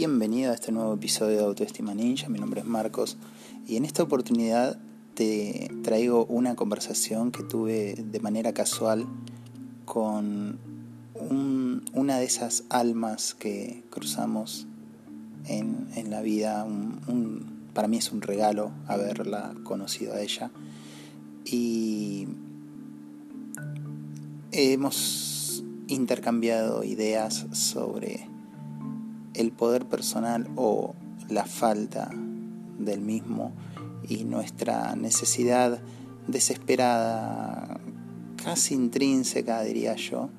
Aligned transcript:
Bienvenido 0.00 0.50
a 0.50 0.54
este 0.54 0.72
nuevo 0.72 0.94
episodio 0.94 1.36
de 1.36 1.44
Autoestima 1.44 1.94
Ninja, 1.94 2.28
mi 2.28 2.40
nombre 2.40 2.62
es 2.62 2.66
Marcos 2.66 3.16
y 3.68 3.76
en 3.76 3.84
esta 3.84 4.02
oportunidad 4.02 4.80
te 5.14 5.70
traigo 5.84 6.26
una 6.26 6.56
conversación 6.56 7.30
que 7.30 7.44
tuve 7.44 7.94
de 7.94 8.18
manera 8.18 8.52
casual 8.52 9.06
con 9.84 10.58
una 11.94 12.18
de 12.18 12.24
esas 12.24 12.64
almas 12.68 13.34
que 13.34 13.84
cruzamos 13.90 14.66
en, 15.46 16.10
la 16.10 16.20
vida. 16.22 16.66
para 17.74 17.86
mí 17.86 17.98
es 17.98 18.10
un 18.10 18.22
regalo 18.22 18.72
haberla 18.88 19.54
conocido 19.62 20.14
a 20.14 20.20
ella 20.20 20.50
y 21.44 22.26
hemos 24.52 25.62
intercambiado 25.86 26.84
ideas 26.84 27.46
sobre 27.52 28.26
el 29.34 29.52
poder 29.52 29.86
personal 29.86 30.48
o 30.56 30.94
la 31.28 31.44
falta 31.44 32.10
del 32.78 33.00
mismo 33.00 33.52
y 34.08 34.24
nuestra 34.24 34.96
necesidad 34.96 35.80
desesperada, 36.26 37.80
casi 38.42 38.74
intrínseca 38.74 39.62
diría 39.62 39.94
yo, 39.96 40.30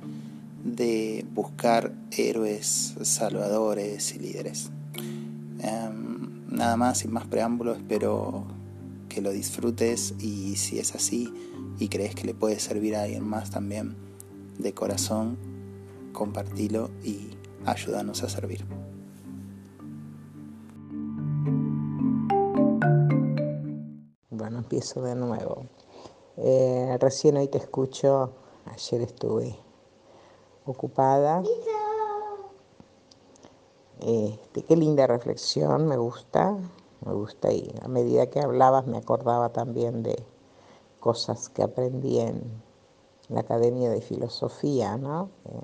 de 0.63 1.25
buscar 1.33 1.93
héroes, 2.11 2.95
salvadores 3.01 4.13
y 4.15 4.19
líderes. 4.19 4.71
Em, 5.59 6.47
nada 6.49 6.77
más, 6.77 6.99
sin 6.99 7.11
más 7.11 7.27
preámbulos, 7.27 7.77
espero 7.77 8.45
que 9.09 9.21
lo 9.21 9.31
disfrutes 9.31 10.13
y 10.19 10.55
si 10.55 10.79
es 10.79 10.95
así 10.95 11.31
y 11.79 11.89
crees 11.89 12.15
que 12.15 12.25
le 12.25 12.33
puede 12.33 12.59
servir 12.59 12.95
a 12.95 13.03
alguien 13.03 13.27
más 13.27 13.51
también, 13.51 13.95
de 14.57 14.73
corazón, 14.73 15.37
compartilo 16.13 16.89
y 17.03 17.31
ayúdanos 17.65 18.23
a 18.23 18.29
servir. 18.29 18.65
Bueno, 24.29 24.59
empiezo 24.59 25.01
de 25.01 25.15
nuevo. 25.15 25.65
Eh, 26.37 26.97
recién 26.99 27.37
hoy 27.37 27.47
te 27.47 27.57
escucho, 27.57 28.33
ayer 28.65 29.01
estuve 29.01 29.55
ocupada. 30.65 31.43
Este, 33.99 34.63
qué 34.63 34.75
linda 34.75 35.05
reflexión, 35.05 35.87
me 35.87 35.97
gusta, 35.97 36.57
me 37.05 37.13
gusta 37.13 37.51
y 37.51 37.71
a 37.83 37.87
medida 37.87 38.29
que 38.29 38.39
hablabas 38.39 38.87
me 38.87 38.97
acordaba 38.97 39.49
también 39.49 40.01
de 40.01 40.23
cosas 41.01 41.49
que 41.49 41.63
aprendí 41.63 42.19
en 42.19 42.41
la 43.27 43.41
Academia 43.41 43.89
de 43.89 43.99
Filosofía, 43.99 44.97
¿no? 44.97 45.29
Eh, 45.45 45.61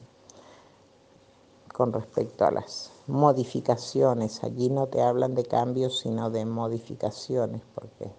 con 1.73 1.93
respecto 1.93 2.43
a 2.43 2.51
las 2.51 2.91
modificaciones. 3.05 4.43
Allí 4.43 4.69
no 4.69 4.87
te 4.87 5.01
hablan 5.01 5.35
de 5.35 5.45
cambios, 5.45 5.99
sino 5.99 6.29
de 6.29 6.43
modificaciones, 6.43 7.61
porque 7.75 8.11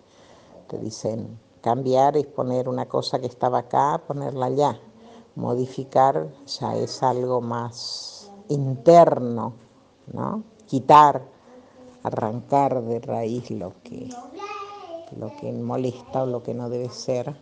te 0.68 0.78
dicen 0.78 1.38
cambiar 1.60 2.16
es 2.16 2.26
poner 2.26 2.68
una 2.68 2.86
cosa 2.86 3.18
que 3.18 3.26
estaba 3.26 3.58
acá, 3.58 4.00
ponerla 4.06 4.46
allá. 4.46 4.80
Modificar 5.34 6.28
ya 6.46 6.76
es 6.76 7.02
algo 7.02 7.40
más 7.40 8.30
interno, 8.48 9.54
¿no? 10.12 10.44
Quitar, 10.66 11.22
arrancar 12.02 12.82
de 12.82 13.00
raíz 13.00 13.50
lo 13.50 13.72
que, 13.82 14.08
lo 15.16 15.34
que 15.36 15.52
molesta 15.52 16.22
o 16.22 16.26
lo 16.26 16.42
que 16.42 16.54
no 16.54 16.68
debe 16.68 16.90
ser 16.90 17.36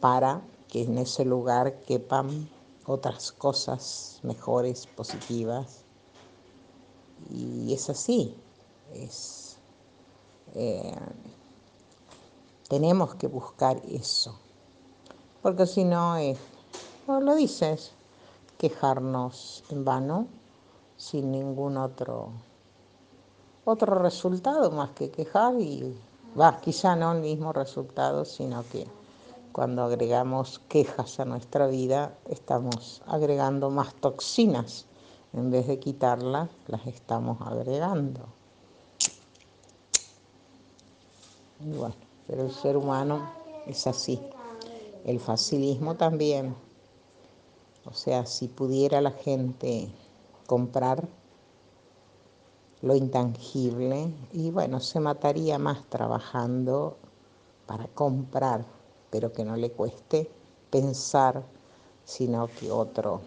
para 0.00 0.42
que 0.68 0.82
en 0.82 0.98
ese 0.98 1.24
lugar 1.24 1.82
quepan 1.82 2.48
otras 2.86 3.30
cosas 3.32 4.20
mejores, 4.22 4.86
positivas. 4.86 5.84
Y 7.30 7.72
es 7.72 7.88
así, 7.88 8.34
es, 8.92 9.60
eh, 10.54 10.96
tenemos 12.68 13.14
que 13.14 13.28
buscar 13.28 13.80
eso, 13.86 14.40
porque 15.40 15.66
si 15.66 15.84
no 15.84 16.16
es, 16.16 16.38
no 17.06 17.20
lo 17.20 17.34
dices, 17.36 17.92
quejarnos 18.58 19.64
en 19.68 19.84
vano, 19.84 20.26
sin 20.96 21.30
ningún 21.30 21.76
otro, 21.76 22.32
otro 23.64 23.96
resultado 23.96 24.70
más 24.72 24.90
que 24.92 25.10
quejar 25.10 25.60
y 25.60 26.11
va, 26.38 26.60
quizá 26.60 26.96
no 26.96 27.12
el 27.12 27.20
mismo 27.20 27.52
resultado, 27.52 28.24
sino 28.24 28.64
que 28.70 28.86
cuando 29.52 29.82
agregamos 29.82 30.60
quejas 30.68 31.20
a 31.20 31.24
nuestra 31.24 31.66
vida, 31.66 32.16
estamos 32.28 33.02
agregando 33.06 33.70
más 33.70 33.94
toxinas. 33.94 34.86
En 35.34 35.50
vez 35.50 35.66
de 35.66 35.78
quitarlas, 35.78 36.48
las 36.66 36.86
estamos 36.86 37.38
agregando. 37.40 38.20
Y 41.60 41.70
bueno, 41.76 41.94
pero 42.26 42.44
el 42.44 42.52
ser 42.52 42.76
humano 42.76 43.30
es 43.66 43.86
así. 43.86 44.20
El 45.04 45.20
facilismo 45.20 45.96
también. 45.96 46.54
O 47.84 47.92
sea, 47.92 48.26
si 48.26 48.48
pudiera 48.48 49.00
la 49.00 49.10
gente 49.10 49.88
comprar 50.46 51.08
lo 52.82 52.94
intangible, 52.94 54.12
y 54.32 54.50
bueno, 54.50 54.80
se 54.80 55.00
mataría 55.00 55.58
más 55.58 55.86
trabajando 55.88 56.96
para 57.66 57.86
comprar 57.88 58.64
pero 59.12 59.30
que 59.30 59.44
no 59.44 59.56
le 59.56 59.70
cueste 59.70 60.30
pensar, 60.70 61.44
sino 62.02 62.48
que 62.48 62.72
otro, 62.72 63.20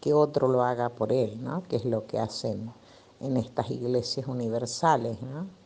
que 0.00 0.14
otro 0.14 0.46
lo 0.46 0.62
haga 0.62 0.90
por 0.90 1.12
él, 1.12 1.42
¿no? 1.42 1.64
Que 1.64 1.74
es 1.74 1.84
lo 1.84 2.06
que 2.06 2.20
hacen 2.20 2.72
en 3.18 3.36
estas 3.36 3.68
iglesias 3.68 4.28
universales, 4.28 5.20
¿no? 5.20 5.58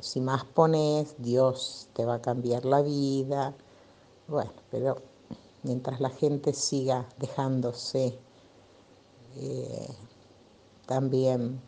si 0.00 0.20
más 0.20 0.44
pones, 0.44 1.14
Dios 1.16 1.88
te 1.94 2.04
va 2.04 2.16
a 2.16 2.20
cambiar 2.20 2.64
la 2.64 2.82
vida. 2.82 3.54
Bueno, 4.26 4.50
pero 4.70 4.96
mientras 5.62 6.00
la 6.00 6.10
gente 6.10 6.52
siga 6.52 7.08
dejándose 7.18 8.18
eh, 9.36 9.88
también 10.86 11.62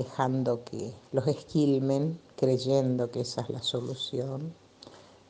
dejando 0.00 0.64
que 0.64 0.94
los 1.12 1.26
esquilmen, 1.26 2.18
creyendo 2.34 3.10
que 3.10 3.20
esa 3.20 3.42
es 3.42 3.50
la 3.50 3.62
solución, 3.62 4.54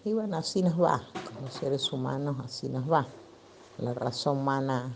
y 0.05 0.13
bueno, 0.13 0.37
así 0.37 0.63
nos 0.63 0.81
va, 0.81 1.03
como 1.35 1.51
seres 1.51 1.93
humanos 1.93 2.37
así 2.45 2.69
nos 2.69 2.89
va. 2.91 3.09
La 3.79 3.95
razón 3.95 4.39
humana 4.39 4.95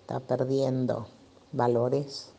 está 0.00 0.18
perdiendo 0.18 1.06
valores. 1.52 2.32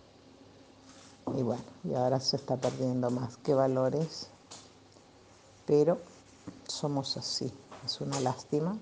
Y 1.37 1.41
bueno, 1.41 1.63
y 1.85 1.93
ahora 1.93 2.19
se 2.19 2.35
está 2.35 2.57
perdiendo 2.57 3.09
más 3.09 3.37
que 3.37 3.53
valores, 3.53 4.29
pero 5.65 5.99
somos 6.67 7.15
así, 7.15 7.49
es 7.85 8.01
una 8.01 8.19
lástima, 8.19 8.77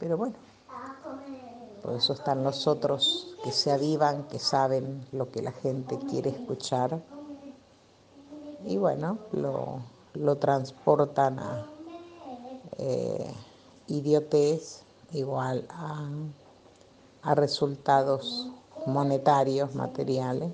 pero 0.00 0.16
bueno, 0.16 0.34
por 1.82 1.94
eso 1.94 2.12
están 2.12 2.44
los 2.44 2.66
otros 2.66 3.34
que 3.42 3.52
se 3.52 3.72
avivan, 3.72 4.24
que 4.24 4.38
saben 4.38 5.06
lo 5.12 5.30
que 5.30 5.42
la 5.42 5.52
gente 5.52 5.98
quiere 6.10 6.30
escuchar. 6.30 7.00
Y 8.66 8.76
bueno, 8.76 9.18
lo 9.32 9.80
lo 10.14 10.36
transportan 10.36 11.38
a 11.38 11.66
eh, 12.78 13.32
idiotez 13.86 14.82
igual 15.12 15.66
a, 15.70 16.08
resultados 17.34 18.48
monetarios, 18.86 19.74
materiales, 19.74 20.50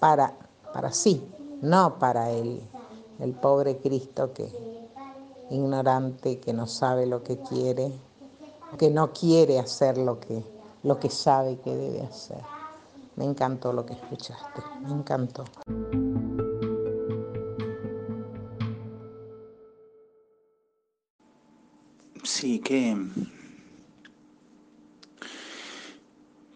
para, 0.00 0.32
para 0.72 0.90
sí, 0.90 1.22
no 1.60 1.98
para 1.98 2.30
el, 2.30 2.62
el 3.20 3.32
pobre 3.32 3.76
Cristo 3.76 4.32
que 4.32 4.50
ignorante, 5.50 6.40
que 6.40 6.54
no 6.54 6.66
sabe 6.66 7.04
lo 7.04 7.22
que 7.22 7.36
quiere, 7.36 7.92
que 8.78 8.90
no 8.90 9.12
quiere 9.12 9.58
hacer 9.58 9.98
lo 9.98 10.18
que, 10.18 10.42
lo 10.82 10.98
que 10.98 11.10
sabe 11.10 11.58
que 11.60 11.74
debe 11.74 12.02
hacer. 12.02 12.42
Me 13.16 13.24
encantó 13.24 13.72
lo 13.72 13.84
que 13.84 13.92
escuchaste, 13.92 14.62
me 14.82 14.90
encantó. 14.90 15.44
Sí, 22.24 22.60
qué, 22.60 22.96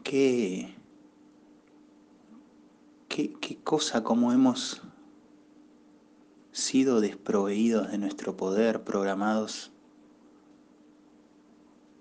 qué, 0.02 0.74
qué, 3.08 3.58
cosa 3.62 4.02
como 4.02 4.32
hemos 4.32 4.80
sido 6.52 7.00
desproveídos 7.00 7.90
de 7.90 7.98
nuestro 7.98 8.36
poder, 8.36 8.84
programados 8.84 9.72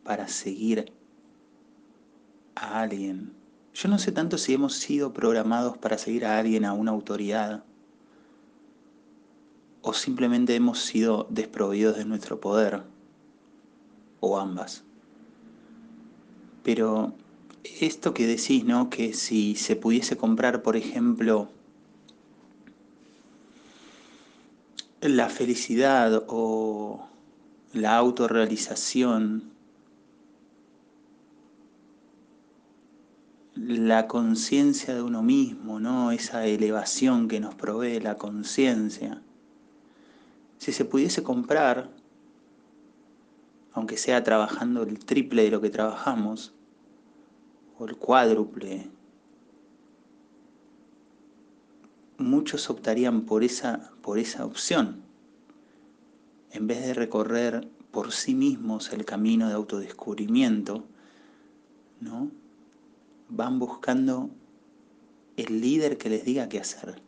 para 0.05 0.29
seguir 0.29 0.93
a 2.55 2.79
alguien. 2.79 3.33
Yo 3.73 3.89
no 3.89 3.99
sé 3.99 4.13
tanto 4.13 4.37
si 4.37 4.53
hemos 4.53 4.75
sido 4.75 5.11
programados 5.11 5.77
para 5.77 5.97
seguir 5.97 6.25
a 6.25 6.37
alguien, 6.37 6.63
a 6.63 6.71
una 6.71 6.91
autoridad, 6.91 7.65
o 9.81 9.93
simplemente 9.93 10.55
hemos 10.55 10.79
sido 10.79 11.27
desproveídos 11.29 11.97
de 11.97 12.05
nuestro 12.05 12.39
poder 12.39 12.83
o 14.19 14.39
ambas. 14.39 14.83
Pero 16.63 17.13
esto 17.63 18.13
que 18.13 18.25
decís, 18.25 18.63
¿no? 18.63 18.89
Que 18.89 19.13
si 19.13 19.55
se 19.55 19.75
pudiese 19.75 20.17
comprar, 20.17 20.61
por 20.61 20.75
ejemplo, 20.75 21.49
la 25.01 25.29
felicidad 25.29 26.23
o 26.27 27.07
la 27.73 27.97
autorrealización, 27.97 29.54
la 33.67 34.07
conciencia 34.07 34.93
de 34.93 35.01
uno 35.01 35.23
mismo, 35.23 35.79
¿no? 35.79 36.11
Esa 36.11 36.45
elevación 36.45 37.27
que 37.27 37.39
nos 37.39 37.55
provee 37.55 37.99
la 37.99 38.17
conciencia. 38.17 39.21
Si 40.59 40.71
se 40.71 40.85
pudiese 40.85 41.23
comprar, 41.23 41.89
aunque 43.73 43.97
sea 43.97 44.23
trabajando 44.23 44.83
el 44.83 44.99
triple 44.99 45.43
de 45.43 45.49
lo 45.49 45.61
que 45.61 45.71
trabajamos, 45.71 46.53
o 47.79 47.85
el 47.85 47.97
cuádruple, 47.97 48.89
muchos 52.17 52.69
optarían 52.69 53.21
por 53.21 53.43
esa, 53.43 53.91
por 54.01 54.19
esa 54.19 54.45
opción, 54.45 55.01
en 56.51 56.67
vez 56.67 56.85
de 56.85 56.93
recorrer 56.93 57.67
por 57.91 58.11
sí 58.11 58.35
mismos 58.35 58.93
el 58.93 59.05
camino 59.05 59.47
de 59.47 59.55
autodescubrimiento, 59.55 60.85
¿no? 61.99 62.29
Van 63.29 63.59
buscando 63.59 64.29
el 65.37 65.61
líder 65.61 65.97
que 65.97 66.09
les 66.09 66.25
diga 66.25 66.49
qué 66.49 66.59
hacer. 66.59 67.01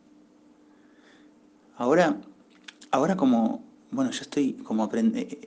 Ahora, 1.76 2.20
ahora 2.90 3.16
como, 3.16 3.62
bueno, 3.90 4.10
yo 4.10 4.22
estoy 4.22 4.54
como 4.54 4.90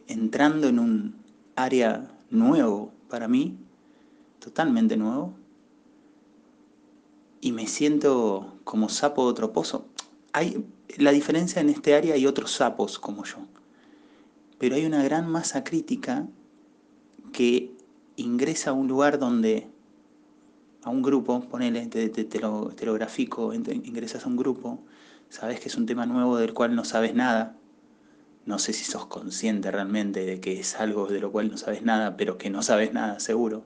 entrando 0.07 0.67
en 0.67 0.79
un 0.79 1.15
área 1.55 2.09
nuevo 2.29 2.91
para 3.09 3.27
mí, 3.27 3.57
totalmente 4.39 4.97
nuevo, 4.97 5.33
y 7.41 7.51
me 7.51 7.67
siento 7.67 8.57
como 8.63 8.87
sapo 8.89 9.25
de 9.25 9.31
otro 9.31 9.51
pozo. 9.51 9.85
Hay 10.31 10.65
la 10.97 11.11
diferencia 11.11 11.61
en 11.61 11.69
este 11.69 11.95
área 11.95 12.15
hay 12.15 12.25
otros 12.25 12.51
sapos 12.51 12.99
como 12.99 13.23
yo, 13.23 13.37
pero 14.57 14.75
hay 14.75 14.85
una 14.85 15.03
gran 15.03 15.29
masa 15.29 15.63
crítica 15.63 16.27
que 17.31 17.71
ingresa 18.15 18.71
a 18.71 18.73
un 18.73 18.87
lugar 18.87 19.19
donde 19.19 19.69
a 20.83 20.89
un 20.89 21.01
grupo, 21.01 21.41
ponele, 21.41 21.87
te, 21.87 22.09
te, 22.09 22.39
lo, 22.39 22.69
te 22.75 22.85
lo 22.85 22.93
grafico, 22.93 23.53
ingresas 23.53 24.25
a 24.25 24.27
un 24.27 24.37
grupo, 24.37 24.83
sabes 25.29 25.59
que 25.59 25.69
es 25.69 25.75
un 25.75 25.85
tema 25.85 26.05
nuevo 26.05 26.37
del 26.37 26.53
cual 26.53 26.75
no 26.75 26.83
sabes 26.85 27.13
nada, 27.13 27.55
no 28.45 28.57
sé 28.59 28.73
si 28.73 28.83
sos 28.83 29.05
consciente 29.05 29.69
realmente 29.71 30.25
de 30.25 30.39
que 30.39 30.59
es 30.59 30.75
algo 30.79 31.07
de 31.07 31.19
lo 31.19 31.31
cual 31.31 31.51
no 31.51 31.57
sabes 31.57 31.83
nada, 31.83 32.17
pero 32.17 32.37
que 32.37 32.49
no 32.49 32.63
sabes 32.63 32.93
nada 32.93 33.19
seguro. 33.19 33.63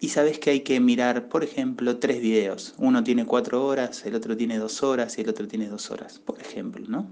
Y 0.00 0.08
sabes 0.08 0.40
que 0.40 0.50
hay 0.50 0.60
que 0.60 0.80
mirar, 0.80 1.28
por 1.28 1.44
ejemplo, 1.44 1.98
tres 1.98 2.20
videos. 2.20 2.74
Uno 2.78 3.04
tiene 3.04 3.24
cuatro 3.24 3.64
horas, 3.64 4.04
el 4.04 4.16
otro 4.16 4.36
tiene 4.36 4.58
dos 4.58 4.82
horas 4.82 5.16
y 5.16 5.20
el 5.20 5.28
otro 5.28 5.46
tiene 5.46 5.68
dos 5.68 5.92
horas, 5.92 6.18
por 6.18 6.40
ejemplo, 6.40 6.84
¿no? 6.88 7.06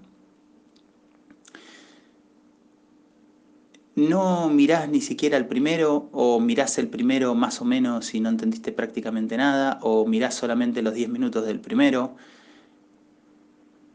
No 4.01 4.49
mirás 4.49 4.89
ni 4.89 5.03
siquiera 5.03 5.37
el 5.37 5.47
primero, 5.47 6.09
o 6.13 6.41
mirás 6.41 6.79
el 6.79 6.89
primero 6.89 7.35
más 7.35 7.61
o 7.61 7.67
menos 7.67 8.15
y 8.15 8.21
no 8.21 8.31
entendiste 8.31 8.73
prácticamente 8.73 9.37
nada, 9.37 9.79
o 9.83 10.07
mirás 10.07 10.35
solamente 10.35 10.81
los 10.81 10.95
10 10.95 11.11
minutos 11.11 11.45
del 11.45 11.61
primero, 11.61 12.17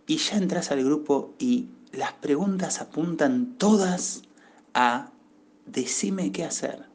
y 0.06 0.18
ya 0.18 0.38
entras 0.38 0.70
al 0.70 0.84
grupo 0.84 1.34
y 1.40 1.70
las 1.92 2.14
preguntas 2.14 2.82
apuntan 2.82 3.56
todas 3.58 4.22
a 4.76 5.10
decime 5.66 6.32
qué 6.32 6.44
hacer. 6.44 6.86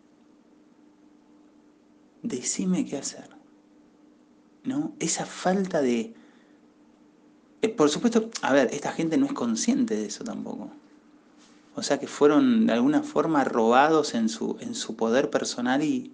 Decime 2.23 2.85
qué 2.85 2.99
hacer. 2.99 3.29
¿No? 4.63 4.93
Esa 5.01 5.27
falta 5.27 5.83
de... 5.83 6.15
Eh, 7.63 7.69
por 7.71 7.91
supuesto, 7.91 8.31
a 8.43 8.53
ver, 8.53 8.73
esta 8.73 8.93
gente 8.93 9.17
no 9.17 9.27
es 9.27 9.33
consciente 9.33 9.97
de 9.97 10.07
eso 10.07 10.23
tampoco. 10.23 10.71
O 11.81 11.83
sea 11.83 11.99
que 11.99 12.07
fueron 12.07 12.67
de 12.67 12.75
alguna 12.75 13.03
forma 13.03 13.43
robados 13.43 14.15
en 14.15 14.29
su, 14.29 14.59
en 14.61 14.75
su 14.75 14.97
poder 14.97 15.31
personal 15.31 15.83
y 15.83 16.13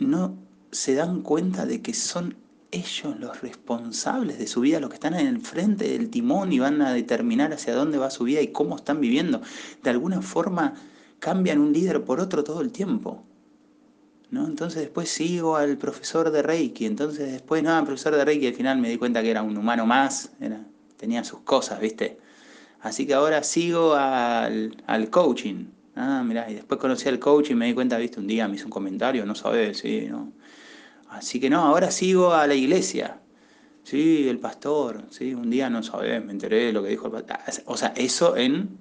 no 0.00 0.34
se 0.72 0.96
dan 0.96 1.22
cuenta 1.22 1.64
de 1.64 1.80
que 1.80 1.94
son 1.94 2.34
ellos 2.72 3.16
los 3.20 3.40
responsables 3.40 4.40
de 4.40 4.48
su 4.48 4.62
vida, 4.62 4.80
los 4.80 4.90
que 4.90 4.96
están 4.96 5.14
en 5.14 5.28
el 5.28 5.42
frente 5.42 5.88
del 5.88 6.10
timón 6.10 6.52
y 6.52 6.58
van 6.58 6.82
a 6.82 6.92
determinar 6.92 7.52
hacia 7.52 7.72
dónde 7.72 7.98
va 7.98 8.10
su 8.10 8.24
vida 8.24 8.40
y 8.40 8.48
cómo 8.48 8.74
están 8.74 9.00
viviendo. 9.00 9.40
De 9.84 9.90
alguna 9.90 10.20
forma 10.20 10.74
cambian 11.20 11.60
un 11.60 11.72
líder 11.72 12.02
por 12.02 12.18
otro 12.18 12.42
todo 12.42 12.62
el 12.62 12.72
tiempo. 12.72 13.22
¿no? 14.32 14.44
Entonces 14.44 14.80
después 14.80 15.08
sigo 15.08 15.54
al 15.54 15.78
profesor 15.78 16.32
de 16.32 16.42
Reiki, 16.42 16.84
entonces 16.84 17.30
después, 17.30 17.62
no, 17.62 17.70
al 17.70 17.84
profesor 17.84 18.16
de 18.16 18.24
Reiki 18.24 18.48
al 18.48 18.54
final 18.54 18.78
me 18.80 18.88
di 18.88 18.98
cuenta 18.98 19.22
que 19.22 19.30
era 19.30 19.44
un 19.44 19.56
humano 19.56 19.86
más, 19.86 20.32
tenía 20.96 21.22
sus 21.22 21.38
cosas, 21.42 21.78
¿viste? 21.78 22.23
Así 22.84 23.06
que 23.06 23.14
ahora 23.14 23.42
sigo 23.42 23.94
al, 23.94 24.76
al 24.86 25.08
coaching. 25.08 25.68
Ah, 25.96 26.22
mirá, 26.22 26.50
y 26.50 26.54
después 26.54 26.78
conocí 26.78 27.08
al 27.08 27.18
coaching 27.18 27.54
y 27.54 27.56
me 27.56 27.66
di 27.66 27.72
cuenta, 27.72 27.96
viste, 27.96 28.20
un 28.20 28.26
día 28.26 28.46
me 28.46 28.56
hizo 28.56 28.66
un 28.66 28.70
comentario, 28.70 29.24
no 29.24 29.34
sabes, 29.34 29.78
sí, 29.78 30.06
¿no? 30.10 30.34
Así 31.08 31.40
que 31.40 31.48
no, 31.48 31.60
ahora 31.62 31.90
sigo 31.90 32.34
a 32.34 32.46
la 32.46 32.54
iglesia. 32.54 33.20
Sí, 33.84 34.28
el 34.28 34.38
pastor, 34.38 35.04
sí, 35.08 35.32
un 35.32 35.48
día 35.48 35.70
no 35.70 35.82
sabes, 35.82 36.22
me 36.22 36.32
enteré 36.32 36.66
de 36.66 36.72
lo 36.74 36.82
que 36.82 36.90
dijo 36.90 37.06
el 37.06 37.12
pastor. 37.12 37.38
Ah, 37.38 37.52
o 37.64 37.76
sea, 37.78 37.94
eso 37.96 38.36
en 38.36 38.76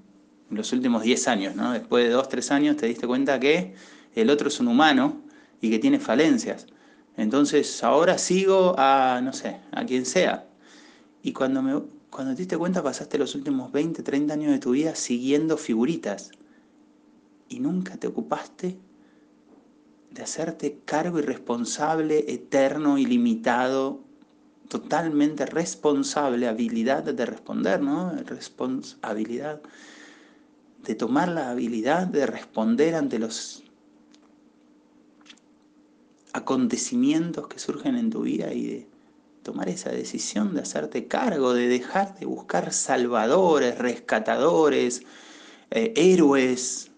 los 0.49 0.73
últimos 0.73 1.03
10 1.03 1.25
años, 1.29 1.55
¿no? 1.55 1.71
Después 1.71 2.03
de 2.03 2.11
2, 2.11 2.27
3 2.27 2.51
años 2.51 2.75
te 2.75 2.87
diste 2.87 3.07
cuenta 3.07 3.39
que 3.39 3.73
el 4.15 4.29
otro 4.29 4.49
es 4.49 4.59
un 4.59 4.67
humano 4.67 5.21
y 5.61 5.69
que 5.69 5.79
tiene 5.79 5.99
falencias. 5.99 6.67
Entonces 7.15 7.81
ahora 7.85 8.17
sigo 8.17 8.75
a, 8.77 9.21
no 9.23 9.31
sé, 9.31 9.61
a 9.71 9.85
quien 9.85 10.05
sea. 10.05 10.45
Y 11.21 11.31
cuando, 11.31 11.61
me, 11.61 11.81
cuando 12.13 12.35
te 12.35 12.43
diste 12.43 12.57
cuenta 12.57 12.83
pasaste 12.83 13.17
los 13.17 13.33
últimos 13.33 13.71
20, 13.71 14.03
30 14.03 14.33
años 14.35 14.51
de 14.51 14.59
tu 14.59 14.71
vida 14.71 14.93
siguiendo 14.93 15.57
figuritas. 15.57 16.29
Y 17.49 17.59
nunca 17.59 17.97
te 17.97 18.05
ocupaste 18.05 18.77
de 20.11 20.21
hacerte 20.21 20.79
cargo 20.85 21.17
y 21.17 21.23
responsable, 21.23 22.31
eterno, 22.31 22.99
ilimitado, 22.99 24.01
totalmente 24.69 25.47
responsable, 25.47 26.47
habilidad 26.47 27.03
de 27.03 27.25
responder, 27.25 27.81
¿no? 27.81 28.11
Responsabilidad, 28.11 29.61
de 30.83 30.93
tomar 30.93 31.29
la 31.29 31.49
habilidad 31.49 32.05
de 32.05 32.27
responder 32.27 32.93
ante 32.93 33.17
los 33.17 33.63
acontecimientos 36.31 37.47
que 37.47 37.57
surgen 37.57 37.95
en 37.97 38.11
tu 38.11 38.21
vida 38.21 38.53
y 38.53 38.67
de 38.67 38.92
tomar 39.43 39.69
esa 39.69 39.91
decisión 39.91 40.55
de 40.55 40.61
hacerte 40.61 41.07
cargo, 41.07 41.53
de 41.53 41.67
dejar 41.67 42.17
de 42.17 42.25
buscar 42.25 42.73
salvadores, 42.73 43.77
rescatadores, 43.77 45.03
eh, 45.69 45.93
héroes. 45.95 46.91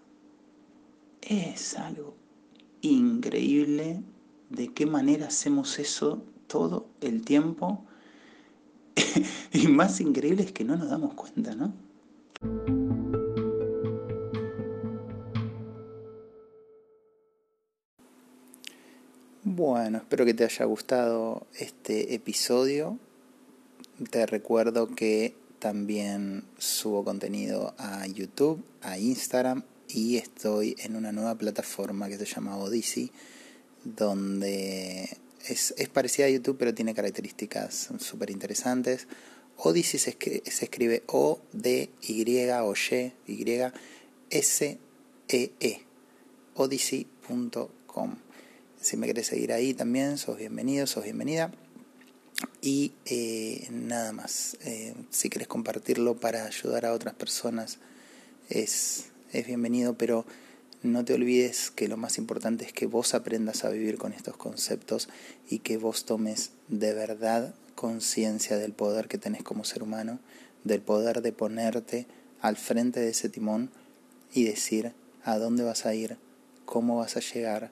Es 1.22 1.78
algo 1.78 2.16
increíble 2.82 4.02
de 4.50 4.74
qué 4.74 4.86
manera 4.86 5.28
hacemos 5.28 5.80
eso 5.80 6.24
todo 6.48 6.88
el 7.02 7.24
tiempo. 7.26 7.86
y 9.52 9.68
más 9.68 10.00
increíble 10.00 10.44
es 10.44 10.52
que 10.52 10.64
no 10.64 10.78
nos 10.78 10.90
damos 10.90 11.16
cuenta, 11.16 11.56
¿no? 11.56 11.74
Bueno, 19.48 20.00
espero 20.00 20.26
que 20.26 20.34
te 20.34 20.44
haya 20.44 20.66
gustado 20.66 21.46
este 21.60 22.16
episodio. 22.16 22.98
Te 24.10 24.26
recuerdo 24.26 24.88
que 24.88 25.36
también 25.60 26.46
subo 26.58 27.04
contenido 27.04 27.76
a 27.78 28.08
YouTube, 28.08 28.66
a 28.82 28.98
Instagram 28.98 29.62
y 29.88 30.18
estoy 30.18 30.76
en 30.80 30.96
una 30.96 31.12
nueva 31.12 31.36
plataforma 31.36 32.08
que 32.08 32.18
se 32.18 32.26
llama 32.26 32.58
Odyssey, 32.58 33.12
donde 33.84 35.16
es, 35.48 35.76
es 35.78 35.90
parecida 35.90 36.26
a 36.26 36.30
YouTube 36.30 36.58
pero 36.58 36.74
tiene 36.74 36.96
características 36.96 37.90
súper 38.00 38.32
interesantes. 38.32 39.08
Odyssey 39.58 40.00
se, 40.00 40.18
escribe, 40.44 41.04
O-D-Y 41.06 42.50
o 42.50 42.74
Y, 42.74 43.14
Y, 43.28 43.62
S-E-E, 44.32 45.52
-E, 45.60 45.82
odyssey.com. 46.56 48.25
Si 48.86 48.98
me 48.98 49.08
querés 49.08 49.26
seguir 49.26 49.52
ahí 49.52 49.74
también, 49.74 50.20
sos 50.20 50.38
bienvenido, 50.38 50.86
sos 50.86 51.06
bienvenida. 51.06 51.50
Y 52.62 52.92
eh, 53.08 53.68
nada 53.72 54.12
más, 54.12 54.58
eh, 54.64 54.94
si 55.10 55.28
querés 55.32 55.48
compartirlo 55.48 56.20
para 56.20 56.46
ayudar 56.46 56.86
a 56.86 56.94
otras 56.94 57.16
personas, 57.16 57.80
es 58.48 59.06
es 59.34 59.48
bienvenido, 59.48 59.98
pero 59.98 60.24
no 60.84 61.04
te 61.04 61.16
olvides 61.16 61.72
que 61.72 61.88
lo 61.88 61.98
más 61.98 62.20
importante 62.20 62.64
es 62.64 62.74
que 62.74 62.86
vos 62.86 63.16
aprendas 63.16 63.66
a 63.66 63.72
vivir 63.72 63.98
con 63.98 64.14
estos 64.14 64.38
conceptos 64.38 65.10
y 65.50 65.60
que 65.60 65.78
vos 65.78 66.06
tomes 66.06 66.52
de 66.68 66.94
verdad 66.94 67.56
conciencia 67.74 68.58
del 68.58 68.74
poder 68.74 69.08
que 69.08 69.18
tenés 69.18 69.42
como 69.42 69.64
ser 69.64 69.82
humano, 69.82 70.20
del 70.64 70.82
poder 70.82 71.24
de 71.24 71.32
ponerte 71.32 72.06
al 72.40 72.56
frente 72.56 73.00
de 73.00 73.10
ese 73.10 73.30
timón 73.30 73.72
y 74.32 74.44
decir 74.44 74.94
a 75.24 75.40
dónde 75.40 75.64
vas 75.64 75.88
a 75.88 75.96
ir, 75.96 76.20
cómo 76.66 76.98
vas 76.98 77.18
a 77.18 77.22
llegar, 77.22 77.72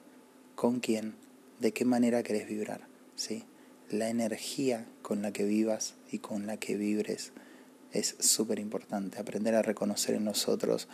con 0.54 0.80
quién, 0.80 1.14
de 1.60 1.72
qué 1.72 1.84
manera 1.84 2.22
querés 2.22 2.48
vibrar, 2.48 2.86
¿sí? 3.16 3.44
La 3.90 4.08
energía 4.08 4.86
con 5.02 5.22
la 5.22 5.32
que 5.32 5.44
vivas 5.44 5.94
y 6.10 6.18
con 6.18 6.46
la 6.46 6.56
que 6.56 6.76
vibres 6.76 7.32
es 7.92 8.16
súper 8.18 8.58
importante. 8.58 9.18
Aprender 9.18 9.54
a 9.54 9.62
reconocer 9.62 10.14
en 10.14 10.24
nosotros 10.24 10.88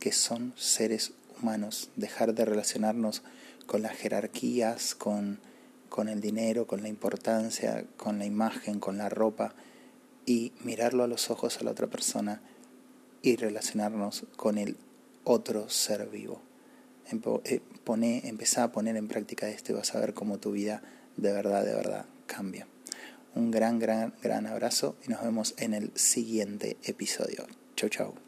que 0.00 0.12
son 0.12 0.52
seres 0.56 1.12
humanos, 1.38 1.90
dejar 1.96 2.34
de 2.34 2.44
relacionarnos 2.44 3.22
con 3.66 3.82
las 3.82 3.96
jerarquías, 3.96 4.94
con, 4.94 5.38
con 5.88 6.08
el 6.08 6.20
dinero, 6.20 6.66
con 6.66 6.82
la 6.82 6.88
importancia, 6.88 7.84
con 7.96 8.18
la 8.18 8.24
imagen, 8.24 8.80
con 8.80 8.98
la 8.98 9.08
ropa, 9.08 9.54
y 10.24 10.52
mirarlo 10.64 11.04
a 11.04 11.08
los 11.08 11.30
ojos 11.30 11.58
a 11.58 11.64
la 11.64 11.70
otra 11.70 11.86
persona 11.86 12.40
y 13.22 13.36
relacionarnos 13.36 14.24
con 14.36 14.58
el 14.58 14.76
otro 15.24 15.68
ser 15.68 16.08
vivo. 16.08 16.45
Eh, 17.10 17.60
pone, 17.84 18.28
empezá 18.28 18.64
a 18.64 18.72
poner 18.72 18.96
en 18.96 19.08
práctica 19.08 19.48
esto 19.48 19.72
y 19.72 19.76
vas 19.76 19.94
a 19.94 20.00
ver 20.00 20.14
cómo 20.14 20.38
tu 20.38 20.52
vida 20.52 20.82
de 21.16 21.32
verdad, 21.32 21.64
de 21.64 21.74
verdad 21.74 22.06
cambia. 22.26 22.66
Un 23.34 23.50
gran, 23.50 23.78
gran, 23.78 24.14
gran 24.22 24.46
abrazo 24.46 24.96
y 25.06 25.10
nos 25.10 25.22
vemos 25.22 25.54
en 25.58 25.74
el 25.74 25.92
siguiente 25.94 26.78
episodio. 26.84 27.46
Chau, 27.76 27.88
chau. 27.88 28.25